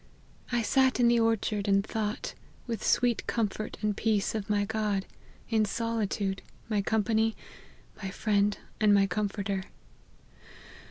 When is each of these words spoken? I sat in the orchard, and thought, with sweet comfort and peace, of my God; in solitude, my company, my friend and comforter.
I 0.51 0.63
sat 0.63 0.99
in 0.99 1.09
the 1.09 1.19
orchard, 1.19 1.67
and 1.67 1.85
thought, 1.85 2.33
with 2.65 2.83
sweet 2.83 3.27
comfort 3.27 3.77
and 3.83 3.95
peace, 3.95 4.33
of 4.33 4.49
my 4.49 4.65
God; 4.65 5.05
in 5.49 5.63
solitude, 5.63 6.41
my 6.67 6.81
company, 6.81 7.35
my 8.01 8.09
friend 8.09 8.57
and 8.79 9.09
comforter. 9.11 9.65